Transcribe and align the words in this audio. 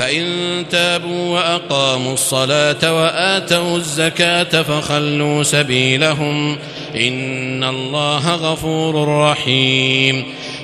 فإن 0.00 0.64
تابوا 0.70 1.34
وأقاموا 1.34 2.12
الصلاة 2.14 2.94
وآتوا 2.94 3.76
الزكاة 3.76 4.62
فخلوا 4.62 5.42
سبيلهم 5.42 6.58
إن 6.96 7.64
الله 7.64 8.34
غفور 8.34 9.08
رحيم 9.08 10.24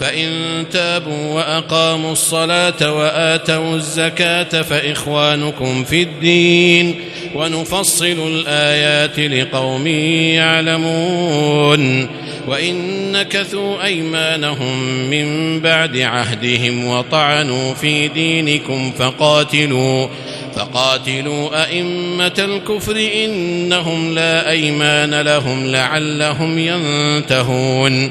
فإن 0.00 0.64
تابوا 0.72 1.34
وأقاموا 1.34 2.12
الصلاة 2.12 2.92
وآتوا 2.92 3.74
الزكاة 3.76 4.62
فإخوانكم 4.62 5.84
في 5.84 6.02
الدين 6.02 6.94
ونفصل 7.34 8.28
الآيات 8.28 9.18
لقوم 9.18 9.86
يعلمون 10.36 12.08
وإن 12.48 13.12
نكثوا 13.12 13.84
أيمانهم 13.84 14.84
من 15.10 15.60
بعد 15.60 15.98
عهدهم 15.98 16.86
وطعنوا 16.86 17.74
في 17.74 18.08
دينكم 18.08 18.92
فقاتلوا 18.98 20.08
فقاتلوا 20.54 21.64
أئمة 21.64 22.34
الكفر 22.38 23.08
إنهم 23.24 24.14
لا 24.14 24.50
أيمان 24.50 25.20
لهم 25.20 25.66
لعلهم 25.66 26.58
ينتهون 26.58 28.10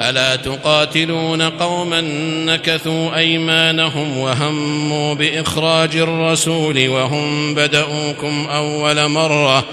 ألا 0.00 0.36
تقاتلون 0.36 1.42
قوما 1.42 2.00
نكثوا 2.46 3.16
أيمانهم 3.16 4.18
وهموا 4.18 5.14
بإخراج 5.14 5.96
الرسول 5.96 6.88
وهم 6.88 7.54
بدؤوكم 7.54 8.46
أول 8.50 9.08
مرة 9.08 9.64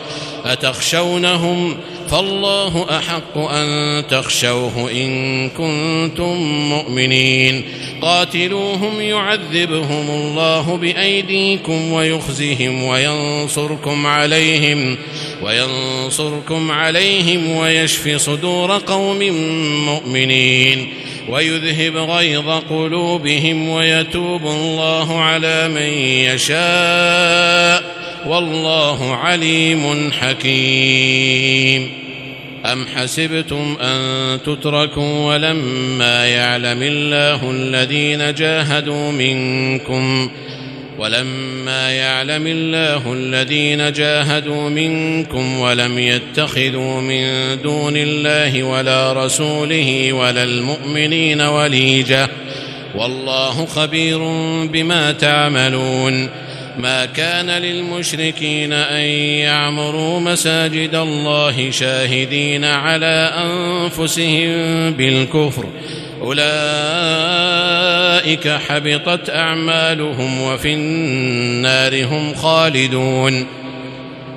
أتخشونهم 0.46 1.78
فالله 2.10 2.86
أحق 2.98 3.38
أن 3.38 4.04
تخشوه 4.08 4.92
إن 4.92 5.50
كنتم 5.50 6.34
مؤمنين. 6.70 7.64
قاتلوهم 8.02 9.02
يعذبهم 9.02 10.10
الله 10.10 10.78
بأيديكم 10.78 11.92
ويخزهم 11.92 12.84
وينصركم 12.84 14.08
عليهم 14.08 14.98
وينصركم 15.42 16.72
عليهم 16.72 17.56
ويشفي 17.56 18.18
صدور 18.20 18.78
قوم 18.78 19.20
مؤمنين. 19.86 20.94
ويذهب 21.30 21.98
غيظ 21.98 22.50
قلوبهم 22.70 23.70
ويتوب 23.70 24.46
الله 24.46 25.20
على 25.22 25.68
من 25.68 25.92
يشاء. 26.34 28.03
والله 28.28 29.16
عليم 29.16 30.12
حكيم. 30.12 31.90
أم 32.66 32.86
حسبتم 32.96 33.78
أن 33.82 34.40
تتركوا 34.42 35.34
ولما 35.34 36.28
يعلم 36.28 36.80
الله 36.82 37.52
الذين 37.52 38.34
جاهدوا 38.34 39.12
منكم 39.12 40.30
ولما 41.00 41.92
يعلم 41.92 42.48
الله 42.48 43.14
الذين 43.14 43.92
جاهدوا 43.92 44.70
منكم 44.70 45.60
ولم 45.60 46.00
يتخذوا 46.00 47.02
من 47.02 47.28
دون 47.62 47.94
الله 47.98 48.64
ولا 48.64 49.26
رسوله 49.26 50.14
ولا 50.14 50.44
المؤمنين 50.44 51.42
وليجة 51.42 52.30
والله 52.96 53.66
خبير 53.66 54.20
بما 54.66 55.12
تعملون. 55.12 56.30
ما 56.78 57.06
كان 57.06 57.50
للمشركين 57.50 58.74
أن 58.74 59.02
يعمروا 59.46 60.20
مساجد 60.20 60.96
الله 60.96 61.72
شاهدين 61.72 62.66
على 62.66 63.32
أنفسهم 63.36 64.92
بالكفر. 64.94 65.66
أولئك 66.22 66.48
حبطت 68.48 69.30
أعمالهم 69.30 70.42
وفي 70.42 70.74
النار 70.74 72.06
هم 72.06 72.34
خالدون. 72.36 73.48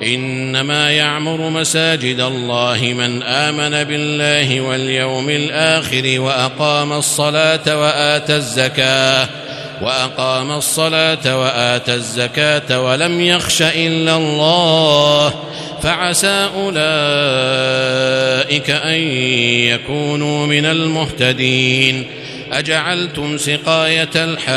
إنما 0.02 0.90
يعمر 0.90 1.50
مساجد 1.50 2.20
الله 2.20 2.94
من 2.98 3.22
آمن 3.22 3.84
بالله 3.84 4.60
واليوم 4.60 5.30
الآخر 5.30 6.20
وأقام 6.20 6.92
الصلاة 6.92 7.80
وآتى 7.80 8.36
الزكاة. 8.36 9.28
وأقام 9.82 10.50
الصلاة 10.50 11.40
وآتى 11.40 11.94
الزكاة 11.94 12.80
ولم 12.80 13.20
يخش 13.20 13.62
إلا 13.62 14.16
الله 14.16 15.34
فعسى 15.82 16.48
أولئك 16.56 16.80
أن 18.70 19.00
يكونوا 19.68 20.46
من 20.46 20.64
المهتدين 20.64 22.06
أجعلتم 22.52 23.38
سقاية 23.38 24.10
الحاج 24.16 24.56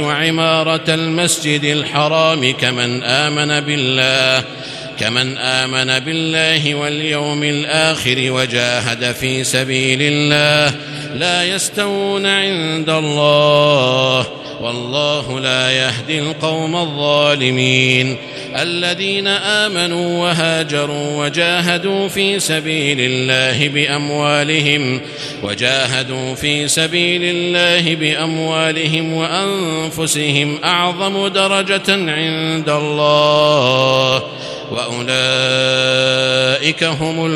وعمارة 0.00 0.94
المسجد 0.94 1.64
الحرام 1.64 2.52
كمن 2.52 3.02
آمن 3.02 3.60
بالله 3.60 4.44
كمن 5.00 5.38
آمن 5.38 5.98
بالله 5.98 6.74
واليوم 6.74 7.42
الآخر 7.42 8.16
وجاهد 8.18 9.12
في 9.12 9.44
سبيل 9.44 9.98
الله 10.02 10.74
لا 11.14 11.44
يستوون 11.44 12.26
عند 12.26 12.90
الله. 12.90 14.26
والله 14.62 15.40
لا 15.40 15.70
يهدي 15.72 16.18
القوم 16.18 16.76
الظالمين. 16.76 18.16
الذين 18.56 19.26
آمنوا 19.26 20.22
وهاجروا 20.22 21.24
وجاهدوا 21.24 22.08
في 22.08 22.40
سبيل 22.40 23.00
الله 23.00 23.68
بأموالهم 23.68 25.00
وجاهدوا 25.42 26.34
في 26.34 26.68
سبيل 26.68 27.20
الله 27.24 27.94
بأموالهم 27.94 29.12
وأنفسهم 29.12 30.58
أعظم 30.64 31.26
درجة 31.26 31.90
عند 31.90 32.68
الله. 32.68 34.22
وأولئك 34.70 36.84
هم 36.84 37.26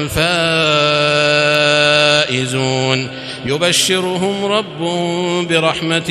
الفائزون. 2.30 3.08
يبشرهم 3.46 4.44
ربهم 4.44 5.46
برحمة 5.46 6.10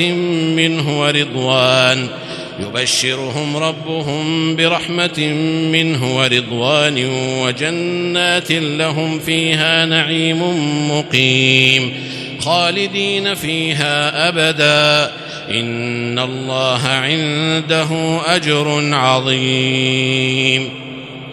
منه 0.56 1.00
ورضوان. 1.00 2.08
يبشرهم 2.60 3.56
ربهم 3.56 4.56
برحمة 4.56 5.18
منه 5.72 6.16
ورضوان. 6.16 7.10
وجنات 7.42 8.52
لهم 8.52 9.18
فيها 9.18 9.86
نعيم 9.86 10.42
مقيم. 10.98 11.94
خالدين 12.40 13.34
فيها 13.34 14.28
أبدا. 14.28 15.12
إن 15.50 16.18
الله 16.18 16.88
عنده 16.88 18.20
أجر 18.26 18.94
عظيم. 18.94 20.81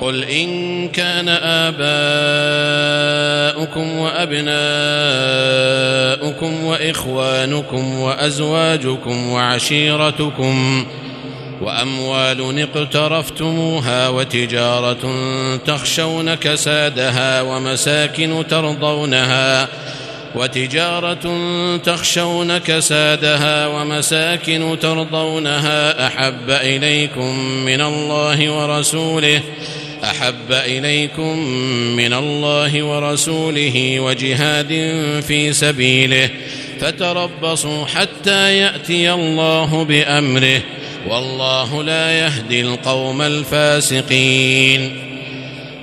قل 0.00 0.24
إن 0.24 0.88
كان 0.88 1.28
آباؤكم 1.28 1.98
وأبناؤكم 3.98 4.54
وإخوانكم 6.64 7.98
وأزواجكم 7.98 9.28
وعشيرتكم 9.28 10.86
وأموال 11.60 12.60
اقترفتموها 12.60 14.08
وتجارة 14.08 15.14
تخشون 15.66 16.34
كسادها 16.34 17.42
ومساكن 17.42 18.44
ترضونها 18.50 19.68
وتجارة 20.34 21.38
تخشون 21.76 22.58
كسادها 22.58 23.66
ومساكن 23.66 24.76
ترضونها 24.82 26.06
أحب 26.06 26.50
إليكم 26.50 27.38
من 27.64 27.80
الله 27.80 28.50
ورسوله 28.50 29.42
أحب 30.04 30.52
إليكم 30.52 31.38
من 31.96 32.12
الله 32.12 32.82
ورسوله 32.82 34.00
وجهاد 34.00 34.68
في 35.26 35.52
سبيله 35.52 36.30
فتربصوا 36.80 37.86
حتى 37.86 38.58
يأتي 38.58 39.12
الله 39.12 39.84
بأمره 39.84 40.60
والله 41.08 41.82
لا 41.82 42.12
يهدي 42.12 42.60
القوم 42.60 43.22
الفاسقين. 43.22 45.04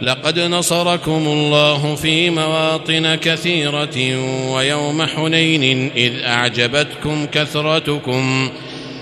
لقد 0.02 0.40
نصركم 0.40 1.28
الله 1.28 1.96
في 1.96 2.30
مواطن 2.30 3.16
كثيرة 3.16 4.18
ويوم 4.52 5.06
حنين 5.06 5.92
إذ 5.96 6.12
أعجبتكم 6.24 7.26
كثرتكم 7.26 8.52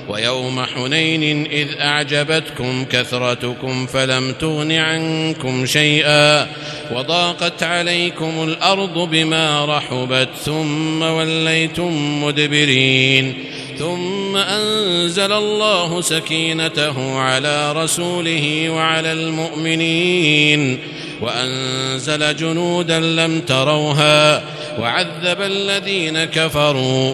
ويوم 0.10 0.66
حنين 0.66 1.46
إذ 1.46 1.68
أعجبتكم 1.80 2.86
كثرتكم 2.86 3.86
فلم 3.86 4.32
تغن 4.32 4.72
عنكم 4.72 5.66
شيئا 5.66 6.48
وضاقت 6.92 7.64
عليكم 7.64 8.44
الأرض 8.44 8.98
بما 8.98 9.66
رحبت 9.66 10.30
ثم 10.46 11.02
وليتم 11.02 12.24
مدبرين 12.24 13.46
ثم 13.80 14.38
أنزل 14.38 15.32
الله 15.32 16.02
سكينته 16.02 17.20
على 17.20 17.72
رسوله 17.72 18.70
وعلى 18.70 19.12
المؤمنين 19.12 20.80
وأنزل 21.22 22.36
جنودا 22.36 23.00
لم 23.00 23.42
تروها 23.42 24.44
وعذب 24.80 25.42
الذين 25.42 26.26
كفروا 26.26 27.14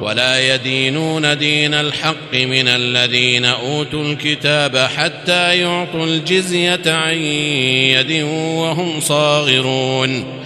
ولا 0.00 0.54
يدينون 0.54 1.38
دين 1.38 1.74
الحق 1.74 2.34
من 2.34 2.68
الذين 2.68 3.44
أوتوا 3.44 4.04
الكتاب 4.04 4.76
حتى 4.76 5.56
يعطوا 5.56 6.04
الجزية 6.04 6.80
عن 6.86 7.16
يد 7.16 8.22
وهم 8.32 9.00
صاغرون. 9.00 10.40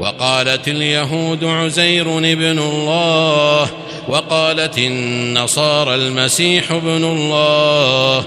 وقالت 0.00 0.68
اليهود 0.68 1.44
عزير 1.44 2.18
ابن 2.18 2.58
الله 2.58 3.70
وقالت 4.08 4.78
النصارى 4.78 5.94
المسيح 5.94 6.72
ابن 6.72 7.04
الله. 7.04 8.24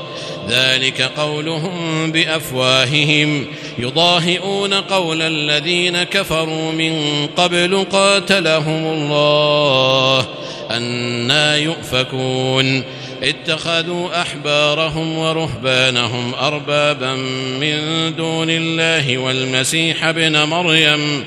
ذلك 0.49 1.01
قولهم 1.01 2.11
بأفواههم 2.11 3.45
يضاهئون 3.79 4.73
قول 4.73 5.21
الذين 5.21 6.03
كفروا 6.03 6.71
من 6.71 7.27
قبل 7.37 7.85
قاتلهم 7.91 8.85
الله. 8.85 10.27
أنا 10.71 11.55
يؤفكون. 11.55 12.83
اتخذوا 13.23 14.21
أحبارهم 14.21 15.17
ورهبانهم 15.17 16.33
أربابا 16.33 17.15
من 17.59 17.75
دون 18.15 18.49
الله 18.49 19.17
والمسيح 19.17 20.05
ابن 20.05 20.43
مريم. 20.43 21.23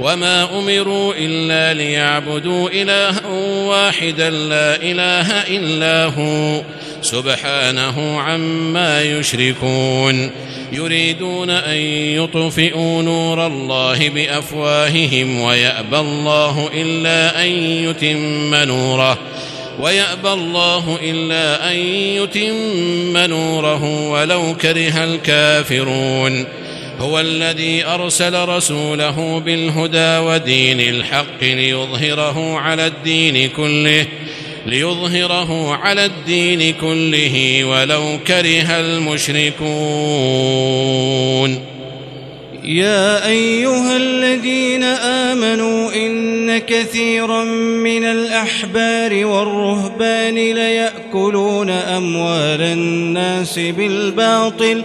وما 0.00 0.58
أمروا 0.58 1.14
إلا 1.18 1.74
ليعبدوا 1.74 2.68
إلها 2.68 3.26
واحدا 3.66 4.30
لا 4.30 4.76
إله 4.76 5.30
إلا 5.30 6.04
هو 6.04 6.62
سبحانه 7.02 8.20
عما 8.20 9.02
يشركون 9.02 10.30
يريدون 10.72 11.50
أن 11.50 11.78
يطفئوا 12.16 13.02
نور 13.02 13.46
الله 13.46 14.08
بأفواههم 14.08 15.40
ويأبى 15.40 15.98
الله 15.98 16.70
إلا 16.74 17.44
أن 17.44 17.50
يتم 17.84 18.54
نوره 18.54 19.18
ويأبى 19.80 20.32
الله 20.32 20.98
إلا 21.02 21.70
أن 21.70 21.76
يتم 22.16 23.16
نوره 23.16 24.10
ولو 24.10 24.54
كره 24.62 25.04
الكافرون 25.04 26.46
هو 27.00 27.20
الذي 27.20 27.84
أرسل 27.86 28.48
رسوله 28.48 29.40
بالهدى 29.40 30.18
ودين 30.18 30.80
الحق 30.80 31.42
ليظهره 31.42 32.58
على 32.58 32.86
الدين 32.86 33.48
كله 33.48 34.06
ليظهره 34.66 35.74
على 35.74 36.04
الدين 36.04 36.74
كله 36.80 37.64
ولو 37.64 38.18
كره 38.26 38.80
المشركون. 38.80 39.64
يا 42.64 43.28
أيها 43.28 43.96
الذين 43.96 44.82
آمنوا 44.82 45.94
إن 45.94 46.58
كثيرا 46.58 47.44
من 47.84 48.04
الأحبار 48.04 49.26
والرهبان 49.26 50.34
ليأكلون 50.34 51.70
أموال 51.70 52.62
الناس 52.62 53.58
بالباطل 53.58 54.84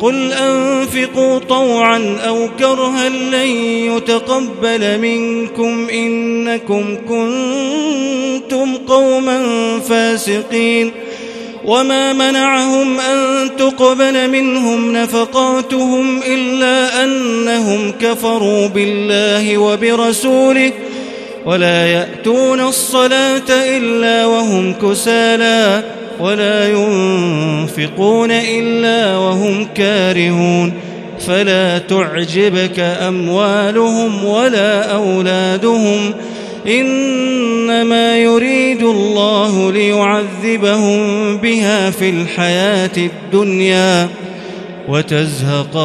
قل 0.00 0.32
أنفقوا 0.32 1.38
طوعا 1.38 2.18
أو 2.26 2.48
كرها 2.58 3.08
لن 3.08 3.48
يتقبل 3.96 5.00
منكم 5.00 5.88
إنكم 5.88 6.96
كنتم 7.08 8.76
قوما 8.76 9.40
فاسقين. 9.88 10.92
وما 11.64 12.12
منعهم 12.12 13.00
أن 13.00 13.50
تقبل 13.56 14.30
منهم 14.30 14.92
نفقاتهم 14.92 16.22
إلا 16.22 17.04
أنهم 17.04 17.92
كفروا 18.00 18.66
بالله 18.66 19.58
وبرسوله 19.58 20.72
ولا 21.46 21.86
يأتون 21.86 22.60
الصلاة 22.60 23.50
إلا 23.50 24.26
وهم 24.26 24.72
كسالى. 24.72 25.84
ولا 26.20 26.68
ينفقون 26.68 28.30
إلا 28.30 29.16
وهم 29.16 29.66
كارهون 29.74 30.72
فلا 31.20 31.78
تعجبك 31.78 32.80
أموالهم 32.80 34.24
ولا 34.24 34.92
أولادهم 34.92 36.14
إنما 36.68 38.18
يريد 38.18 38.82
الله 38.82 39.72
ليعذبهم 39.72 41.36
بها 41.36 41.90
في 41.90 42.10
الحياة 42.10 42.90
الدنيا 42.96 44.08
وتزهق 44.88 45.76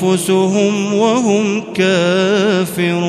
أنفسهم 0.00 0.94
وهم 0.94 1.64
كافرون 1.74 3.00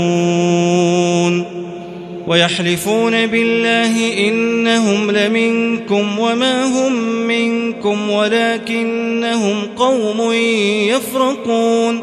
ويحلفون 2.32 3.28
بالله 3.28 4.28
إنهم 4.28 5.12
لمنكم 5.12 6.20
وما 6.20 6.66
هم 6.66 6.94
منكم 7.28 8.10
ولكنهم 8.10 9.62
قوم 9.76 10.32
يفرقون 10.88 12.02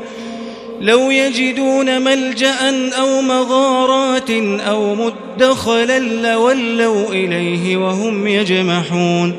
لو 0.81 1.11
يجدون 1.11 2.03
ملجأ 2.03 2.91
أو 2.99 3.21
مغارات 3.21 4.31
أو 4.61 4.95
مدخلا 4.95 5.99
لولوا 5.99 7.09
إليه 7.09 7.77
وهم 7.77 8.27
يجمحون 8.27 9.37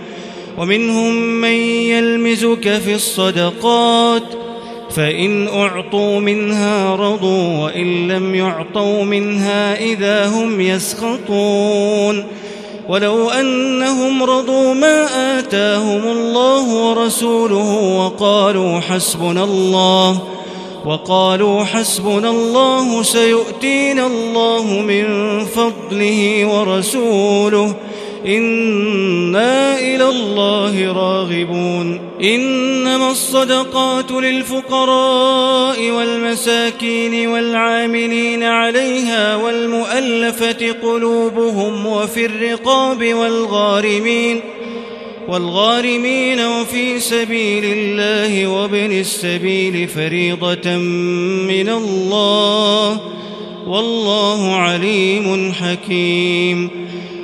ومنهم 0.58 1.14
من 1.16 1.58
يلمزك 1.92 2.78
في 2.78 2.96
الصدقات 2.96 4.49
فإن 4.96 5.48
أعطوا 5.48 6.20
منها 6.20 6.96
رضوا 6.96 7.64
وإن 7.64 8.08
لم 8.08 8.36
يعطوا 8.36 9.04
منها 9.04 9.80
إذا 9.82 10.28
هم 10.28 10.62
يسخطون 10.62 12.24
ولو 12.90 13.30
أنهم 13.30 14.24
رضوا 14.24 14.74
ما 14.74 15.06
آتاهم 15.40 16.04
الله 16.04 16.90
ورسوله 16.90 17.98
وقالوا 17.98 18.80
حسبنا 18.80 19.44
الله 19.44 20.22
وقالوا 20.86 21.64
حسبنا 21.64 22.30
الله 22.30 23.04
سيؤتينا 23.04 24.08
الله 24.08 24.64
من 24.64 25.06
فضله 25.46 26.46
ورسوله 26.46 27.76
إنا 28.26 29.80
إلى 29.80 30.10
الله 30.10 30.94
راغبون 30.94 32.00
إنما 32.24 33.12
الصدقات 33.12 34.12
للفقراء 34.12 35.92
والمساكين 35.92 37.28
والعاملين 37.28 38.44
عليها 38.44 39.36
والمؤلفة 39.36 40.72
قلوبهم 40.84 41.86
وفي 41.86 42.26
الرقاب 42.26 43.14
والغارمين 43.14 44.40
والغارمين 45.28 46.40
وفي 46.40 47.00
سبيل 47.00 47.64
الله 47.66 48.48
وابن 48.48 48.92
السبيل 48.92 49.88
فريضة 49.88 50.78
من 51.48 51.70
الله 51.70 53.02
والله 53.68 54.56
عليم 54.56 55.54
حكيم 55.54 56.79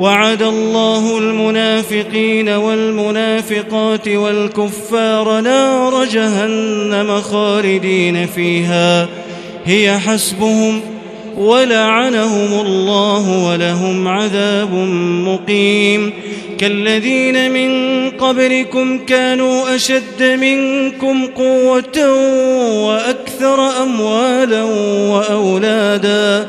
وعد 0.00 0.42
الله 0.42 1.18
المنافقين 1.18 2.48
والمنافقات 2.48 4.08
والكفار 4.08 5.40
نار 5.40 6.04
جهنم 6.04 7.20
خالدين 7.20 8.26
فيها. 8.26 9.08
هي 9.64 9.98
حسبهم 9.98 10.80
ولعنهم 11.36 12.66
الله 12.66 13.46
ولهم 13.50 14.08
عذاب 14.08 14.74
مقيم. 15.26 16.12
كالذين 16.58 17.50
من 17.50 18.10
قبلكم 18.10 18.98
كانوا 18.98 19.74
أشد 19.74 20.22
منكم 20.22 21.26
قوة 21.26 22.12
وأكثر 22.86 23.82
أموالا 23.82 24.62
وأولادا. 25.10 26.48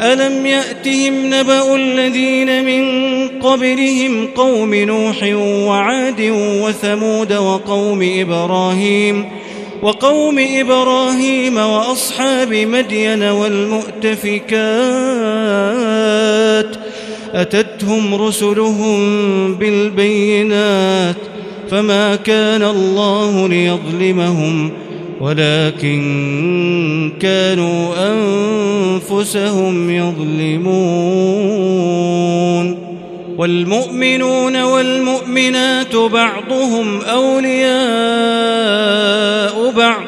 ألم 0.00 0.46
يأتهم 0.46 1.34
نبأ 1.34 1.74
الذين 1.76 2.64
من 2.64 3.28
قبلهم 3.28 4.26
قوم 4.26 4.74
نوح 4.74 5.22
وعاد 5.68 6.20
وثمود 6.32 7.32
وقوم 7.32 8.10
إبراهيم 8.18 9.24
وقوم 9.82 10.38
إبراهيم 10.38 11.56
وأصحاب 11.56 12.54
مدين 12.54 13.22
والمؤتفكات 13.22 14.56
أتتهم 17.34 18.14
رسلهم 18.14 19.54
بالبينات 19.54 21.16
فما 21.70 22.16
كان 22.16 22.62
الله 22.62 23.48
ليظلمهم 23.48 24.85
ولكن 25.20 27.12
كانوا 27.20 27.94
أنفسهم 28.12 29.90
يظلمون 29.90 31.56
والمؤمنون 33.38 34.62
والمؤمنات 34.62 35.96
بعضهم 35.96 37.00
أولياء 37.00 37.66
بعض 39.70 40.02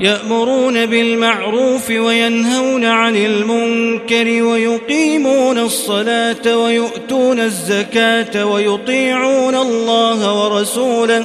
يأمرون 0.00 0.86
بالمعروف 0.86 1.90
وينهون 1.90 2.84
عن 2.84 3.16
المنكر 3.16 4.42
ويقيمون 4.42 5.58
الصلاة 5.58 6.58
ويؤتون 6.58 7.40
الزكاة 7.40 8.46
ويطيعون 8.46 9.54
الله 9.54 10.44
ورسوله 10.44 11.24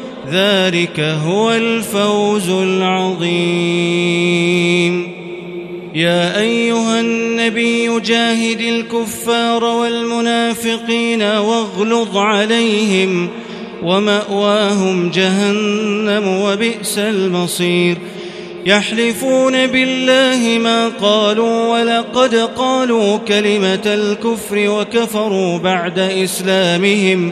ذلك 0.31 0.99
هو 0.99 1.51
الفوز 1.51 2.49
العظيم. 2.49 3.31
يا 5.95 6.39
أيها 6.39 6.99
النبي 6.99 7.99
جاهد 7.99 8.61
الكفار 8.61 9.63
والمنافقين 9.63 11.21
واغلظ 11.21 12.17
عليهم 12.17 13.29
ومأواهم 13.83 15.09
جهنم 15.09 16.27
وبئس 16.27 16.97
المصير. 16.97 17.97
يحلفون 18.65 19.67
بالله 19.67 20.59
ما 20.59 20.87
قالوا 20.87 21.67
ولقد 21.67 22.35
قالوا 22.35 23.17
كلمة 23.17 23.81
الكفر 23.85 24.69
وكفروا 24.69 25.57
بعد 25.57 25.99
إسلامهم. 25.99 27.31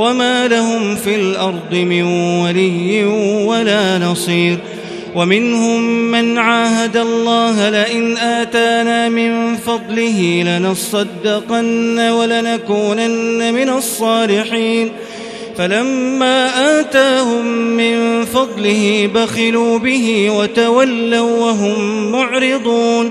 وما 0.00 0.48
لهم 0.48 0.96
في 0.96 1.14
الأرض 1.14 1.74
من 1.74 2.02
ولي 2.42 3.04
ولا 3.44 3.98
نصير. 3.98 4.58
ومنهم 5.14 5.80
من 6.10 6.38
عاهد 6.38 6.96
الله 6.96 7.68
لئن 7.68 8.16
آتانا 8.16 9.08
من 9.08 9.56
فضله 9.56 10.42
لنصدقن 10.46 11.98
ولنكونن 11.98 13.54
من 13.54 13.68
الصالحين. 13.68 14.92
فلما 15.56 16.48
آتاهم 16.80 17.46
من 17.76 18.24
فضله 18.24 19.10
بخلوا 19.14 19.78
به 19.78 20.30
وتولوا 20.30 21.40
وهم 21.40 22.12
معرضون. 22.12 23.10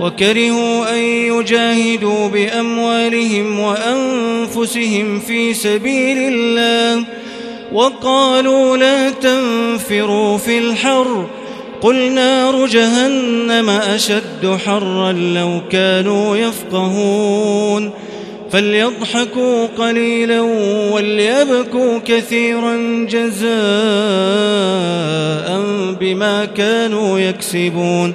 وكرهوا 0.00 0.94
أن 0.94 0.98
يجاهدوا 0.98 2.28
بأموالهم 2.28 3.60
وأنفسهم 3.60 5.20
في 5.20 5.54
سبيل 5.54 6.18
الله 6.18 7.04
وقالوا 7.72 8.76
لا 8.76 9.10
تنفروا 9.10 10.38
في 10.38 10.58
الحر 10.58 11.26
قل 11.80 12.12
نار 12.12 12.66
جهنم 12.66 13.70
أشد 13.70 14.58
حرا 14.66 15.12
لو 15.12 15.60
كانوا 15.70 16.36
يفقهون 16.36 17.90
فليضحكوا 18.50 19.66
قليلا 19.66 20.40
وليبكوا 20.92 21.98
كثيرا 22.06 23.06
جزاء 23.10 23.50
بما 26.00 26.44
كانوا 26.44 27.18
يكسبون 27.18 28.14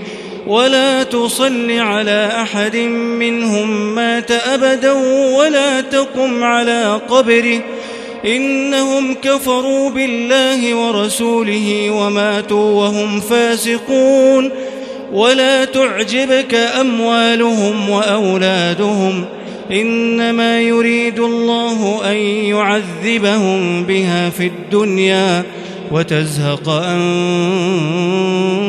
ولا 0.47 1.03
تصل 1.03 1.71
على 1.71 2.31
أحد 2.41 2.75
منهم 3.19 3.95
مات 3.95 4.31
أبدا 4.31 4.91
ولا 5.37 5.81
تقم 5.81 6.43
على 6.43 6.99
قبره. 7.09 7.59
إنهم 8.25 9.13
كفروا 9.13 9.89
بالله 9.89 10.75
ورسوله 10.75 11.89
وماتوا 11.89 12.71
وهم 12.71 13.19
فاسقون. 13.19 14.51
ولا 15.13 15.65
تعجبك 15.65 16.55
أموالهم 16.55 17.89
وأولادهم. 17.89 19.25
إنما 19.71 20.61
يريد 20.61 21.19
الله 21.19 22.01
أن 22.11 22.15
يعذبهم 22.15 23.83
بها 23.83 24.29
في 24.29 24.47
الدنيا. 24.47 25.43
وتزهق 25.91 26.69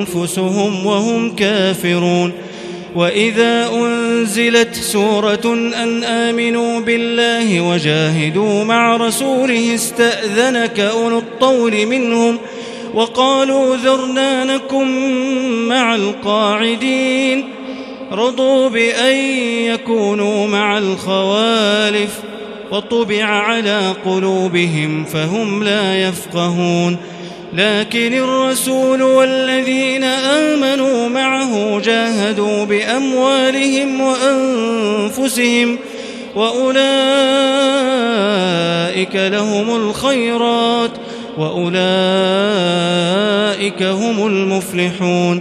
أنفسهم 0.01 0.87
وهم 0.87 1.37
كافرون 1.37 2.33
وإذا 2.95 3.71
أنزلت 3.75 4.75
سورة 4.75 5.73
أن 5.83 6.05
آمنوا 6.05 6.81
بالله 6.81 7.61
وجاهدوا 7.61 8.65
مع 8.65 8.97
رسوله 8.97 9.75
استأذنك 9.75 10.81
أولو 10.81 11.19
الطول 11.19 11.87
منهم 11.87 12.39
وقالوا 12.95 13.77
ذرنا 13.77 14.45
نكن 14.45 14.89
مع 15.69 15.95
القاعدين 15.95 17.49
رضوا 18.13 18.69
بأن 18.69 19.17
يكونوا 19.75 20.47
مع 20.47 20.79
الخوالف 20.79 22.32
وطبع 22.73 23.25
على 23.25 23.95
قلوبهم 24.05 25.05
فهم 25.05 25.65
لا 25.65 26.03
يفقهون. 26.09 26.97
لكن 27.53 28.13
الرسول 28.13 29.03
والذين 29.03 30.05
آمنوا 30.05 31.09
معه 31.09 31.81
جاهدوا 31.81 32.65
بأموالهم 32.65 34.01
وأنفسهم 34.01 35.79
وأولئك 36.37 36.77
لهم 39.15 39.77
الخيرات 39.77 40.91
وأولئك 41.39 41.73
هم 43.83 44.27
المفلحون. 44.27 45.41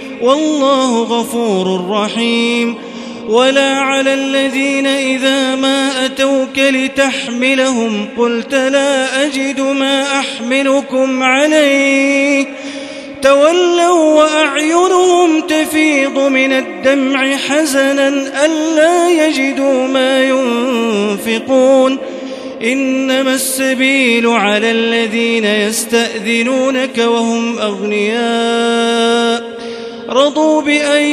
والله 0.21 1.03
غفور 1.03 1.89
رحيم. 1.89 2.75
ولا 3.29 3.77
على 3.77 4.13
الذين 4.13 4.87
إذا 4.87 5.55
ما 5.55 6.05
أتوك 6.05 6.57
لتحملهم 6.57 8.07
قلت 8.17 8.53
لا 8.53 9.23
أجد 9.25 9.59
ما 9.61 10.19
أحملكم 10.19 11.23
عليه 11.23 12.45
تولوا 13.21 14.23
وأعينهم 14.23 15.41
تفيض 15.41 16.19
من 16.19 16.53
الدمع 16.53 17.37
حزنا 17.37 18.07
ألا 18.45 19.27
يجدوا 19.27 19.87
ما 19.87 20.23
ينفقون. 20.23 21.97
إنما 22.63 23.33
السبيل 23.33 24.27
على 24.27 24.71
الذين 24.71 25.45
يستأذنونك 25.45 26.97
وهم 26.97 27.59
أغنياء. 27.59 29.50
رضوا 30.11 30.61
بأن 30.61 31.03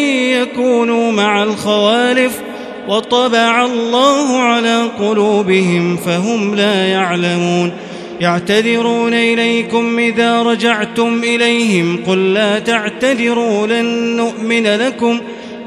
يكونوا 0.43 1.13
مع 1.13 1.43
الخوالف 1.43 2.41
وطبع 2.89 3.65
الله 3.65 4.39
على 4.39 4.83
قلوبهم 4.99 5.97
فهم 5.97 6.55
لا 6.55 6.87
يعلمون. 6.87 7.73
يعتذرون 8.21 9.15
إليكم 9.15 9.99
إذا 9.99 10.43
رجعتم 10.43 11.21
إليهم 11.23 12.05
قل 12.07 12.35
لا 12.35 12.59
تعتذروا 12.59 13.67
لن 13.67 14.17
نؤمن 14.17 14.67
لكم. 14.67 15.21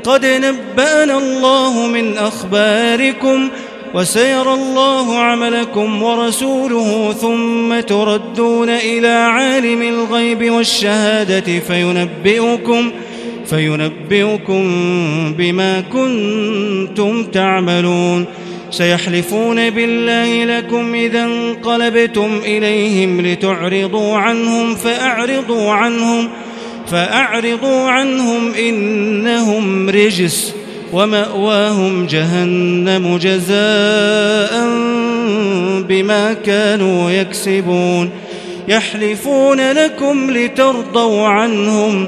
قد 0.03 0.25
نبأنا 0.25 1.17
الله 1.17 1.87
من 1.87 2.17
أخباركم 2.17 3.49
وسيرى 3.93 4.53
الله 4.53 5.19
عملكم 5.19 6.03
ورسوله 6.03 7.15
ثم 7.21 7.79
تردون 7.79 8.69
إلى 8.69 9.07
عالم 9.07 9.81
الغيب 9.81 10.51
والشهادة 10.51 11.59
فينبئكم 11.59 12.91
فينبئكم 13.51 14.63
بما 15.37 15.81
كنتم 15.81 17.23
تعملون. 17.23 18.25
سيحلفون 18.71 19.69
بالله 19.69 20.45
لكم 20.57 20.95
إذا 20.95 21.23
انقلبتم 21.23 22.39
إليهم 22.45 23.21
لتعرضوا 23.21 24.17
عنهم 24.17 24.75
فأعرضوا 24.75 25.71
عنهم 25.71 26.29
فأعرضوا 26.87 27.89
عنهم 27.89 28.53
إنهم 28.53 29.89
رجس 29.89 30.53
ومأواهم 30.93 32.05
جهنم 32.05 33.17
جزاء 33.17 34.53
بما 35.87 36.33
كانوا 36.45 37.11
يكسبون. 37.11 38.09
يحلفون 38.67 39.71
لكم 39.71 40.31
لترضوا 40.31 41.27
عنهم 41.27 42.07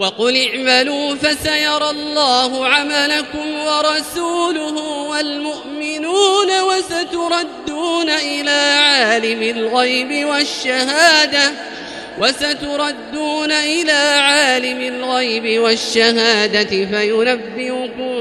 وقل 0.00 0.36
اعملوا 0.36 1.14
فسيرى 1.14 1.90
الله 1.90 2.66
عملكم 2.66 3.54
ورسوله 3.54 4.76
والمؤمنون 5.10 6.60
وستردون 6.60 8.10
إلى 8.10 8.50
عالم 8.50 9.42
الغيب 9.42 10.26
والشهادة 10.26 11.52
وستردون 12.20 13.52
إلى 13.52 13.92
عالم 14.20 14.80
الغيب 14.80 15.60
والشهادة 15.60 16.64
فينبئكم 16.64 18.14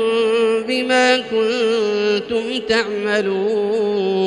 بما 0.68 1.18
كنتم 1.18 2.60
تعملون 2.70 4.20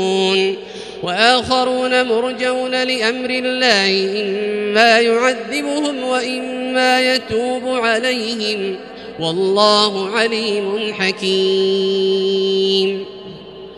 وآخرون 1.03 2.09
مرجون 2.09 2.71
لأمر 2.71 3.31
الله 3.31 4.23
إما 4.23 5.01
يعذبهم 5.01 6.05
وإما 6.05 7.15
يتوب 7.15 7.63
عليهم. 7.67 8.77
والله 9.21 10.11
عليم 10.11 10.95
حكيم. 10.99 12.33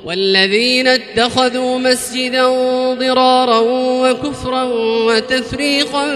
والذين 0.05 0.89
اتخذوا 0.89 1.79
مسجدا 1.79 2.49
ضرارا 2.95 3.61
وكفرا 4.03 4.63
وتفريقا 5.07 6.07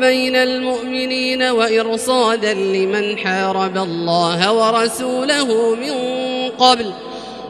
بين 0.00 0.36
المؤمنين 0.36 1.42
وإرصادا 1.42 2.54
لمن 2.54 3.18
حارب 3.18 3.76
الله 3.76 4.52
ورسوله 4.52 5.74
من 5.74 5.94
قبل 6.58 6.92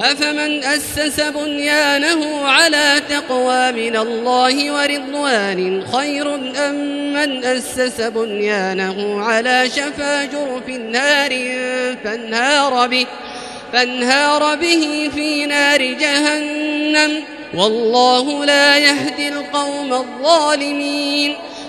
أفمن 0.00 0.64
أسس 0.64 1.20
بنيانه 1.20 2.48
على 2.48 3.02
تقوى 3.08 3.72
من 3.72 3.96
الله 3.96 4.72
ورضوان 4.72 5.84
خير 5.92 6.34
أم 6.34 7.12
من 7.12 7.44
أسس 7.44 8.00
بنيانه 8.00 9.24
على 9.24 9.70
شفا 9.76 10.24
جرف 10.24 10.68
نار 10.68 11.30
فانهار 12.04 12.86
به 12.86 13.06
فانهار 13.72 14.56
به 14.56 15.10
في 15.14 15.46
نار 15.46 15.82
جهنم 15.82 17.24
والله 17.54 18.44
لا 18.44 18.78
يهدي 18.78 19.28
القوم 19.28 19.92
الظالمين 19.92 21.36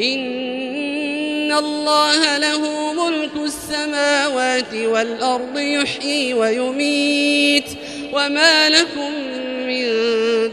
إن 0.00 1.52
الله 1.52 2.38
له 2.38 2.92
ملك 2.92 3.30
السماوات 3.44 4.74
والأرض 4.74 5.58
يحيي 5.58 6.34
ويميت 6.34 7.64
وما 8.12 8.68
لكم 8.68 9.12
من 9.66 9.84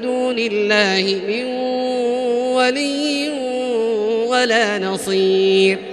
دون 0.01 0.39
الله 0.39 1.21
من 1.27 1.45
ولي 2.55 3.29
ولا 4.27 4.79
نصير 4.79 5.92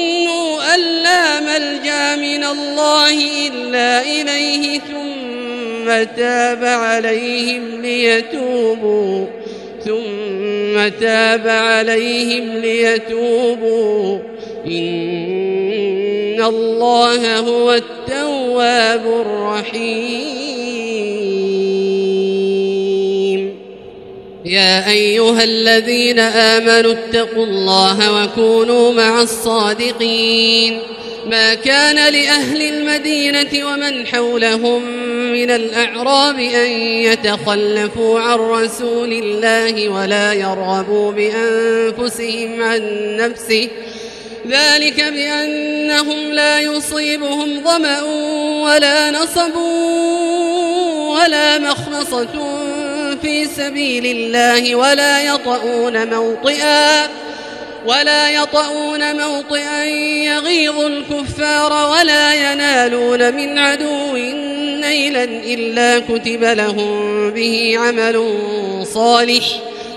أن 0.75 0.79
لا 1.03 1.39
ملجأ 1.39 2.15
من 2.15 2.43
الله 2.43 3.47
إلا 3.47 4.01
إليه 4.01 4.79
ثم 4.79 6.03
تاب 6.17 6.63
عليهم 6.63 7.81
ليتوبوا 7.81 9.25
ثم 9.85 10.89
تاب 10.99 11.47
عليهم 11.47 12.57
ليتوبوا. 12.57 14.19
إن 14.67 16.43
الله 16.43 17.37
هو 17.37 17.73
التواب 17.73 19.05
الرحيم. 19.05 20.40
يا 24.51 24.89
أيها 24.89 25.43
الذين 25.43 26.19
آمنوا 26.19 26.91
اتقوا 26.91 27.45
الله 27.45 28.23
وكونوا 28.23 28.93
مع 28.93 29.21
الصادقين. 29.21 30.79
ما 31.29 31.53
كان 31.53 31.95
لأهل 31.95 32.61
المدينة 32.61 33.65
ومن 33.67 34.07
حولهم 34.07 34.83
من 35.31 35.51
الأعراب 35.51 36.39
أن 36.39 36.69
يتخلفوا 36.79 38.19
عن 38.19 38.39
رسول 38.39 39.13
الله 39.13 39.89
ولا 39.89 40.33
يرغبوا 40.33 41.11
بأنفسهم 41.11 42.63
عن 42.63 42.81
نفسه. 43.17 43.67
ذلك 44.47 45.03
بأنهم 45.03 46.31
لا 46.31 46.59
يصيبهم 46.59 47.63
ظمأ 47.63 48.01
ولا 48.63 49.11
نصب 49.11 49.55
ولا 51.09 51.59
مخمصة 51.59 52.27
في 53.21 53.45
سبيل 53.45 54.05
الله 54.05 54.75
ولا 54.75 55.21
يطؤون 55.21 56.09
موطئا 56.09 57.07
ولا 57.85 58.29
يطؤون 58.29 59.17
موطئا 59.17 59.85
يغيظ 60.25 60.79
الكفار 60.79 61.91
ولا 61.91 62.33
ينالون 62.33 63.33
من 63.33 63.57
عدو 63.57 64.17
نيلا 64.81 65.23
إلا 65.23 65.99
كتب 65.99 66.43
لهم 66.43 67.29
به 67.31 67.75
عمل 67.77 68.37
صالح. 68.93 69.45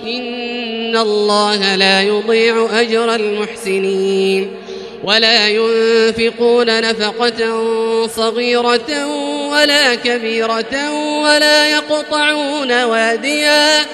إن 0.07 0.97
الله 0.97 1.75
لا 1.75 2.03
يضيع 2.03 2.69
أجر 2.81 3.15
المحسنين. 3.15 4.64
ولا 5.05 5.49
ينفقون 5.49 6.81
نفقة 6.81 7.67
صغيرة 8.07 9.07
ولا 9.51 9.95
كبيرة 9.95 10.91
ولا 11.23 11.67
يقطعون 11.67 12.83
واديا 12.83 13.87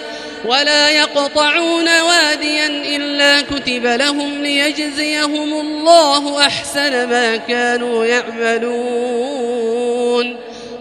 ولا 0.45 0.91
يقطعون 0.91 2.01
واديا 2.01 2.67
إلا 2.67 3.41
كتب 3.41 3.87
لهم 3.87 4.43
ليجزيهم 4.43 5.61
الله 5.61 6.47
أحسن 6.47 7.09
ما 7.09 7.37
كانوا 7.37 8.05
يعملون 8.05 9.71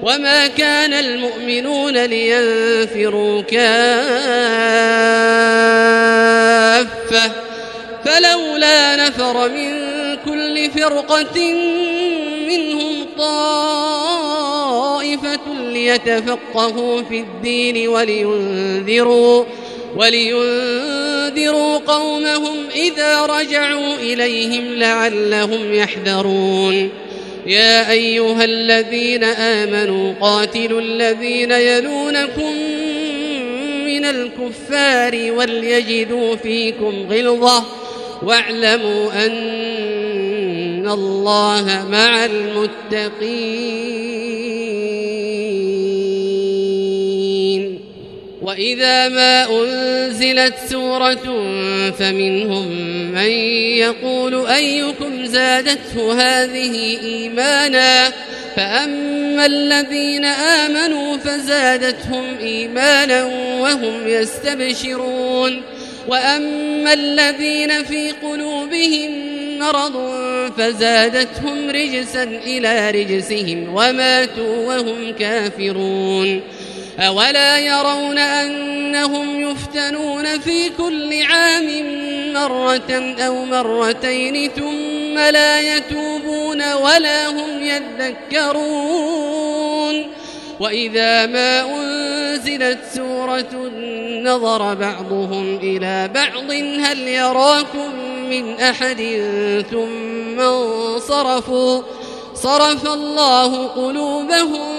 وما 0.03 0.47
كان 0.47 0.93
المؤمنون 0.93 2.05
لينفروا 2.05 3.41
كافة 3.41 3.69
فلولا 8.05 8.95
نفر 8.95 9.49
من 9.49 9.88
كل 10.59 10.71
فرقة 10.71 11.53
منهم 12.47 13.05
طائفة 13.17 14.59
ليتفقهوا 15.63 17.01
في 17.01 17.19
الدين 17.19 17.87
ولينذروا 17.87 19.45
ولينذروا 19.95 21.77
قومهم 21.77 22.55
إذا 22.75 23.25
رجعوا 23.25 23.95
إليهم 23.95 24.73
لعلهم 24.73 25.73
يحذرون. 25.73 26.89
يا 27.45 27.91
أيها 27.91 28.43
الذين 28.43 29.23
آمنوا 29.23 30.13
قاتلوا 30.21 30.81
الذين 30.81 31.51
يلونكم 31.51 32.53
من 33.85 34.05
الكفار 34.05 35.31
وليجدوا 35.31 36.35
فيكم 36.35 36.93
غلظة 37.09 37.63
واعلموا 38.23 39.25
أن 39.25 39.98
الله 40.89 41.85
مع 41.91 42.25
المتقين. 42.25 43.89
وإذا 48.41 49.09
ما 49.09 49.61
أنزلت 49.61 50.53
سورة 50.69 51.43
فمنهم 51.99 52.71
من 53.11 53.31
يقول 53.77 54.45
أيكم 54.45 55.25
زادته 55.25 56.13
هذه 56.13 56.97
إيمانا؟ 57.03 58.09
فأما 58.55 59.45
الذين 59.45 60.25
آمنوا 60.25 61.17
فزادتهم 61.17 62.37
إيمانا 62.41 63.25
وهم 63.61 64.07
يستبشرون. 64.07 65.61
وأما 66.07 66.93
الذين 66.93 67.83
في 67.83 68.11
قلوبهم 68.11 69.11
مرض 69.59 69.95
فزادتهم 70.57 71.69
رجسا 71.69 72.23
إلى 72.23 72.91
رجسهم 72.91 73.69
وماتوا 73.75 74.67
وهم 74.67 75.13
كافرون. 75.19 76.41
أولا 76.99 77.59
يرون 77.59 78.17
أنهم 78.17 79.51
يفتنون 79.51 80.39
في 80.39 80.69
كل 80.69 81.21
عام 81.21 81.67
مرة 82.33 83.15
أو 83.19 83.45
مرتين 83.45 84.49
ثم 84.49 85.19
لا 85.19 85.77
يتوبون 85.77 86.73
ولا 86.73 87.27
هم 87.27 87.63
يذكرون. 87.63 89.59
وإذا 90.59 91.25
ما 91.25 91.61
أنزلت 91.61 92.79
سورة 92.95 93.71
نظر 94.23 94.73
بعضهم 94.73 95.59
إلى 95.63 96.09
بعض 96.13 96.51
هل 96.51 97.07
يراكم 97.07 98.08
من 98.29 98.59
أحد 98.59 98.97
ثم 99.71 100.39
انصرفوا 100.39 101.81
صرف 102.33 102.93
الله 102.93 103.67
قلوبهم 103.67 104.69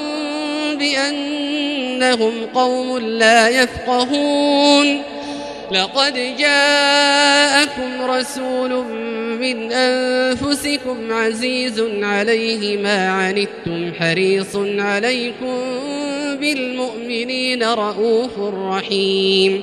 بأنهم 0.78 2.32
قوم 2.54 2.98
لا 2.98 3.48
يفقهون 3.48 5.02
لقد 5.72 6.36
جاءكم 6.38 8.10
رسول 8.10 8.84
من 9.40 9.72
أنفسكم 9.72 11.12
عزيز 11.12 11.82
عليه 12.02 12.78
ما 12.78 13.08
عنتم 13.08 13.92
حريص 14.00 14.56
عليكم 14.56 15.58
بالمؤمنين 16.40 17.62
رؤوف 17.62 18.38
رحيم 18.38 19.62